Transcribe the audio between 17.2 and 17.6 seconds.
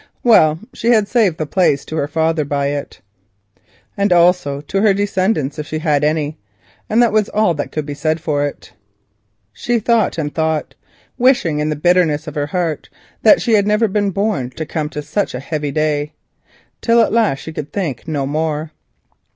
she